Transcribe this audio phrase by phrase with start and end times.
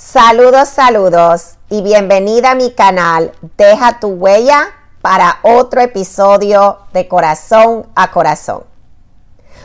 [0.00, 4.68] Saludos, saludos y bienvenida a mi canal Deja tu huella
[5.02, 8.62] para otro episodio de Corazón a Corazón.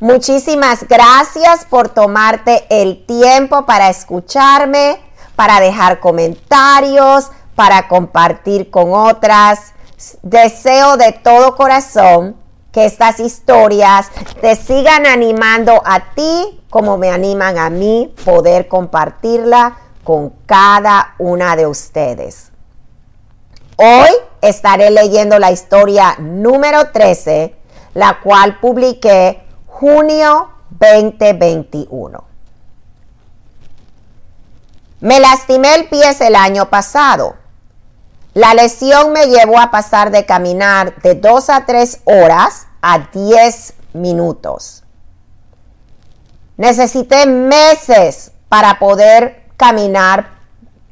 [0.00, 4.98] Muchísimas gracias por tomarte el tiempo para escucharme,
[5.36, 9.74] para dejar comentarios, para compartir con otras.
[10.22, 12.34] Deseo de todo corazón
[12.72, 14.08] que estas historias
[14.40, 21.56] te sigan animando a ti como me animan a mí poder compartirla con cada una
[21.56, 22.52] de ustedes.
[23.76, 24.10] Hoy
[24.40, 27.56] estaré leyendo la historia número 13,
[27.94, 32.24] la cual publiqué junio 2021.
[35.00, 37.36] Me lastimé el pie el año pasado.
[38.34, 43.74] La lesión me llevó a pasar de caminar de 2 a 3 horas a 10
[43.92, 44.82] minutos.
[46.56, 50.30] Necesité meses para poder caminar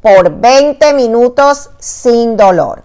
[0.01, 2.83] por 20 minutos sin dolor.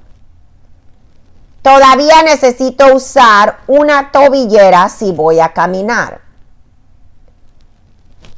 [1.61, 6.21] Todavía necesito usar una tobillera si voy a caminar.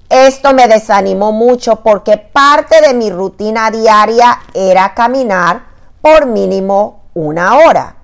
[0.10, 5.66] Esto me desanimó mucho porque parte de mi rutina diaria era caminar
[6.02, 7.96] por mínimo una hora.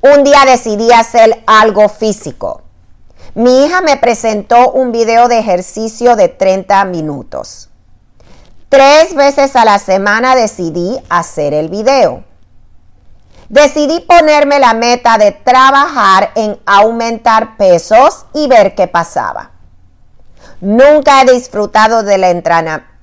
[0.00, 2.62] Un día decidí hacer algo físico.
[3.34, 7.68] Mi hija me presentó un video de ejercicio de 30 minutos.
[8.68, 12.24] Tres veces a la semana decidí hacer el video.
[13.48, 19.52] Decidí ponerme la meta de trabajar en aumentar pesos y ver qué pasaba.
[20.60, 22.42] Nunca he disfrutado del,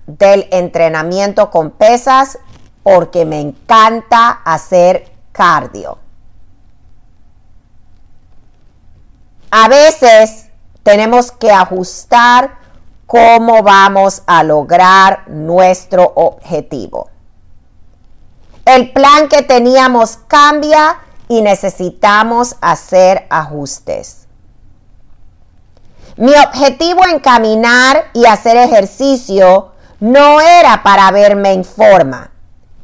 [0.08, 2.38] del entrenamiento con pesas
[2.84, 6.00] porque me encanta hacer cardio.
[9.52, 10.48] A veces
[10.84, 12.58] tenemos que ajustar
[13.06, 17.10] cómo vamos a lograr nuestro objetivo.
[18.66, 24.28] El plan que teníamos cambia y necesitamos hacer ajustes.
[26.18, 32.32] Mi objetivo en caminar y hacer ejercicio no era para verme en forma.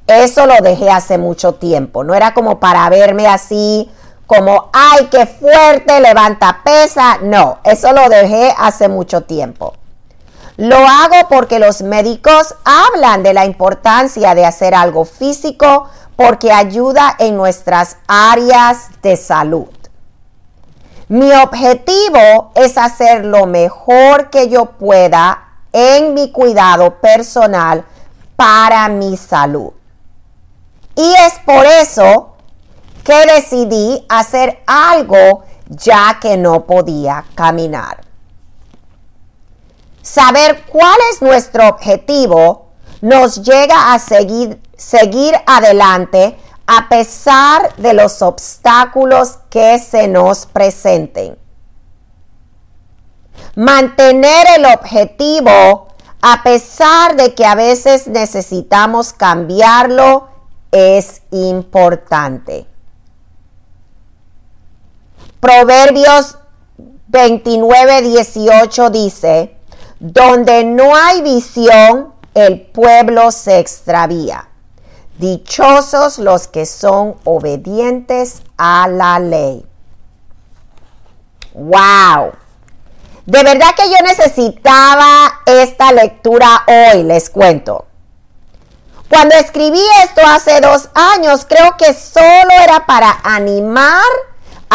[0.07, 2.03] Eso lo dejé hace mucho tiempo.
[2.03, 3.89] No era como para verme así
[4.27, 7.17] como, ay, qué fuerte, levanta pesa.
[7.21, 9.73] No, eso lo dejé hace mucho tiempo.
[10.57, 17.15] Lo hago porque los médicos hablan de la importancia de hacer algo físico porque ayuda
[17.17, 19.67] en nuestras áreas de salud.
[21.09, 27.83] Mi objetivo es hacer lo mejor que yo pueda en mi cuidado personal
[28.35, 29.73] para mi salud.
[30.95, 32.32] Y es por eso
[33.03, 38.01] que decidí hacer algo ya que no podía caminar.
[40.01, 42.67] Saber cuál es nuestro objetivo
[43.01, 46.37] nos llega a seguir, seguir adelante
[46.67, 51.37] a pesar de los obstáculos que se nos presenten.
[53.55, 55.87] Mantener el objetivo
[56.21, 60.29] a pesar de que a veces necesitamos cambiarlo
[60.71, 62.72] es importante.
[65.43, 66.37] Proverbios
[67.07, 69.57] 29, 18 dice,
[69.99, 74.47] donde no hay visión, el pueblo se extravía.
[75.17, 79.65] Dichosos los que son obedientes a la ley.
[81.53, 82.31] ¡Wow!
[83.25, 87.85] De verdad que yo necesitaba esta lectura hoy, les cuento.
[89.09, 94.05] Cuando escribí esto hace dos años, creo que solo era para animar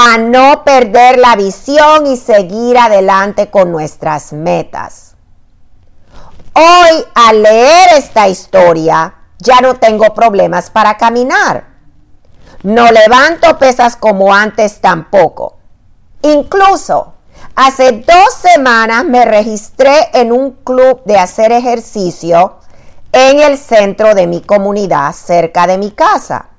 [0.00, 5.16] a no perder la visión y seguir adelante con nuestras metas.
[6.52, 11.66] Hoy, al leer esta historia, ya no tengo problemas para caminar.
[12.62, 15.58] No levanto pesas como antes tampoco.
[16.22, 17.14] Incluso,
[17.56, 22.58] hace dos semanas me registré en un club de hacer ejercicio
[23.10, 26.50] en el centro de mi comunidad, cerca de mi casa.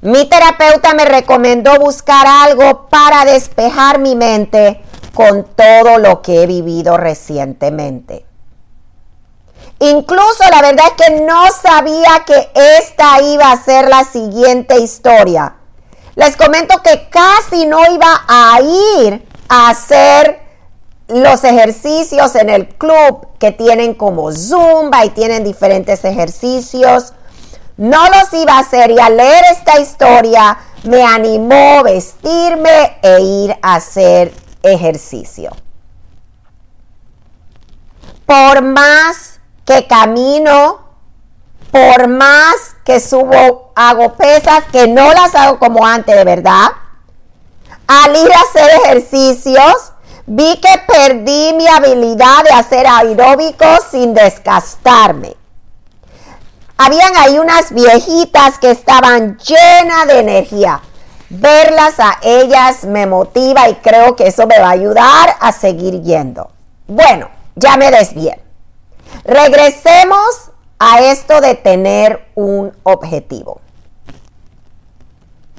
[0.00, 4.80] Mi terapeuta me recomendó buscar algo para despejar mi mente
[5.12, 8.24] con todo lo que he vivido recientemente.
[9.80, 15.56] Incluso la verdad es que no sabía que esta iba a ser la siguiente historia.
[16.14, 20.40] Les comento que casi no iba a ir a hacer
[21.08, 27.14] los ejercicios en el club que tienen como zumba y tienen diferentes ejercicios
[27.78, 33.20] no los iba a hacer y al leer esta historia me animó a vestirme e
[33.20, 35.52] ir a hacer ejercicio.
[38.26, 40.80] Por más que camino,
[41.70, 46.68] por más que subo, hago pesas, que no las hago como antes, de verdad.
[47.86, 49.92] Al ir a hacer ejercicios,
[50.26, 55.36] vi que perdí mi habilidad de hacer aeróbicos sin desgastarme.
[56.78, 60.80] Habían ahí unas viejitas que estaban llenas de energía.
[61.28, 66.00] Verlas a ellas me motiva y creo que eso me va a ayudar a seguir
[66.02, 66.50] yendo.
[66.86, 68.40] Bueno, ya me desvié.
[69.24, 73.60] Regresemos a esto de tener un objetivo.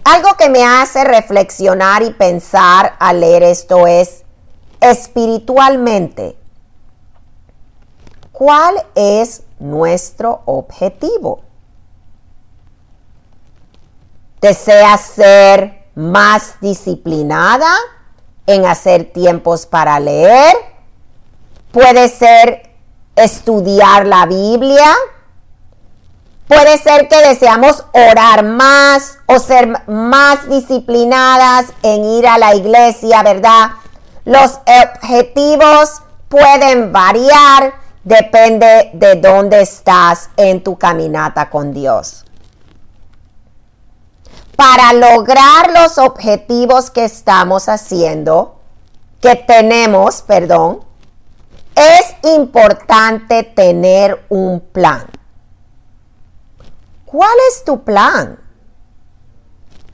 [0.06, 4.24] Algo que me hace reflexionar y pensar al leer esto es,
[4.80, 6.38] espiritualmente,
[8.31, 11.44] ¿cuál es nuestro objetivo?
[14.42, 17.74] ¿Deseas ser más disciplinada
[18.48, 20.56] en hacer tiempos para leer?
[21.72, 22.70] Puede ser
[23.16, 24.96] estudiar la Biblia.
[26.48, 33.22] Puede ser que deseamos orar más o ser más disciplinadas en ir a la iglesia,
[33.22, 33.72] ¿verdad?
[34.26, 37.74] Los objetivos pueden variar,
[38.04, 42.25] depende de dónde estás en tu caminata con Dios.
[44.56, 48.60] Para lograr los objetivos que estamos haciendo,
[49.22, 50.81] que tenemos, perdón,
[51.75, 55.07] es importante tener un plan.
[57.06, 58.40] ¿Cuál es tu plan?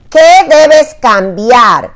[0.09, 1.93] ¿Qué debes cambiar?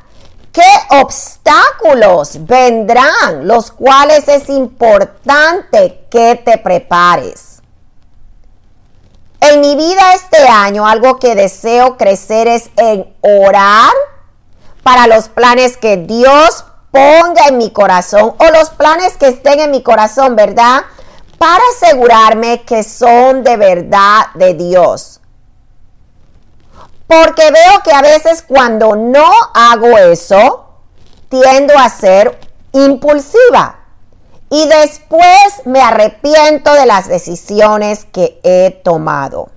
[0.51, 0.61] ¿Qué
[1.01, 7.61] obstáculos vendrán los cuales es importante que te prepares?
[9.41, 13.93] En mi vida este año algo que deseo crecer es en orar
[14.83, 19.71] para los planes que Dios ponga en mi corazón o los planes que estén en
[19.71, 20.81] mi corazón, ¿verdad?
[21.37, 25.21] Para asegurarme que son de verdad de Dios.
[27.07, 30.65] Porque veo que a veces cuando no hago eso,
[31.29, 32.39] tiendo a ser
[32.73, 33.78] impulsiva.
[34.49, 39.49] Y después me arrepiento de las decisiones que he tomado.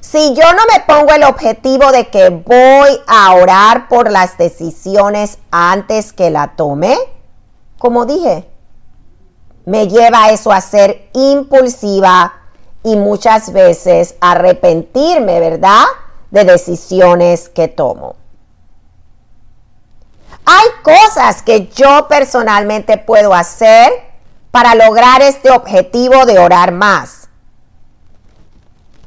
[0.00, 5.38] Si yo no me pongo el objetivo de que voy a orar por las decisiones
[5.50, 6.98] antes que la tome,
[7.78, 8.46] como dije,
[9.64, 12.34] me lleva eso a ser impulsiva
[12.82, 15.84] y muchas veces arrepentirme, ¿verdad?
[16.30, 18.16] De decisiones que tomo.
[20.44, 23.92] Hay cosas que yo personalmente puedo hacer
[24.50, 27.28] para lograr este objetivo de orar más.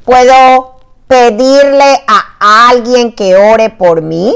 [0.06, 4.36] Puedo pedirle a alguien que ore por mí.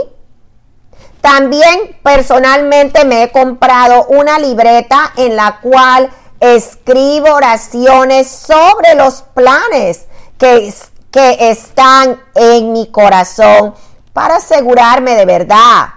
[1.21, 6.09] También personalmente me he comprado una libreta en la cual
[6.39, 10.07] escribo oraciones sobre los planes
[10.37, 10.73] que,
[11.11, 13.73] que están en mi corazón
[14.13, 15.89] para asegurarme de verdad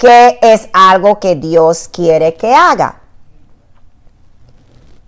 [0.00, 3.02] que es algo que Dios quiere que haga.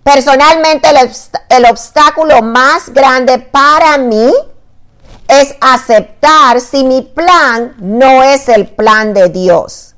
[0.03, 1.11] Personalmente el,
[1.49, 4.31] el obstáculo más grande para mí
[5.27, 9.95] es aceptar si mi plan no es el plan de Dios.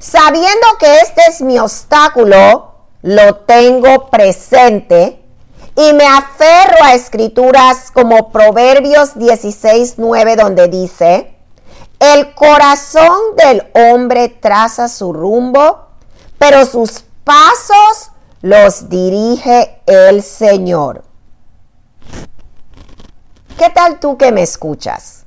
[0.00, 5.22] Sabiendo que este es mi obstáculo, lo tengo presente
[5.76, 11.36] y me aferro a escrituras como Proverbios 16:9 donde dice,
[12.00, 15.86] el corazón del hombre traza su rumbo,
[16.38, 21.04] pero sus pasos los dirige el Señor.
[23.58, 25.26] ¿Qué tal tú que me escuchas?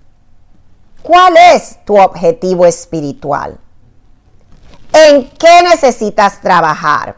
[1.03, 3.59] ¿Cuál es tu objetivo espiritual?
[4.91, 7.17] ¿En qué necesitas trabajar?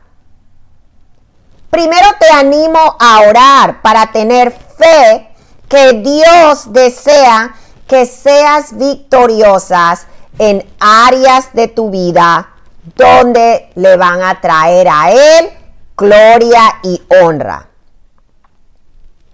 [1.70, 5.30] Primero te animo a orar para tener fe
[5.70, 7.56] que Dios desea
[7.88, 10.08] que seas victoriosas
[10.40, 12.50] en áreas de tu vida
[12.96, 15.50] donde le van a traer a Él
[15.98, 17.70] gloria y honra.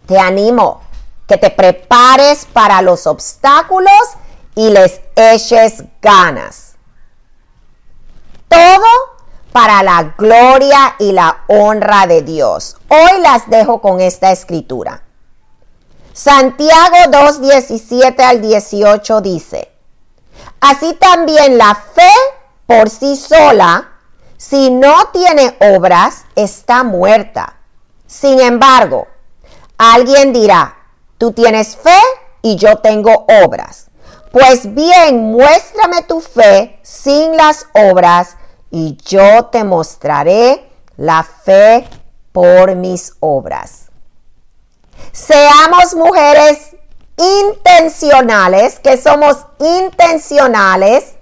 [0.06, 0.82] Te animo
[1.28, 3.92] que te prepares para los obstáculos
[4.56, 6.76] y les eches ganas.
[8.48, 8.86] Todo
[9.52, 12.78] para la gloria y la honra de Dios.
[12.90, 15.04] Hoy las dejo con esta escritura.
[16.14, 19.72] Santiago 2, 17 al 18 dice,
[20.60, 22.12] Así también la fe
[22.66, 23.92] por sí sola,
[24.36, 27.58] si no tiene obras, está muerta.
[28.08, 29.08] Sin embargo,
[29.78, 30.76] alguien dirá,
[31.18, 31.98] tú tienes fe
[32.42, 33.90] y yo tengo obras.
[34.32, 38.36] Pues bien, muéstrame tu fe sin las obras
[38.70, 41.88] y yo te mostraré la fe
[42.32, 43.91] por mis obras.
[45.12, 46.76] Seamos mujeres
[47.18, 51.14] intencionales, que somos intencionales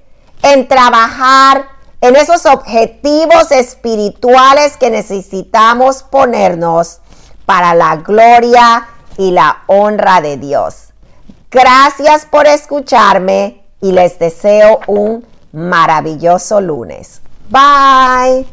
[0.44, 1.68] en trabajar
[2.02, 7.00] en esos objetivos espirituales que necesitamos ponernos
[7.46, 10.94] para la gloria y la honra de Dios.
[11.52, 17.22] Gracias por escucharme y les deseo un maravilloso lunes.
[17.50, 18.46] Bye.